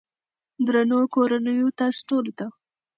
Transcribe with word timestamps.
درنو 0.65 0.99
کورنيو 1.13 1.67
تاسو 1.79 1.99
ټولو 2.09 2.31
ته 2.39 2.45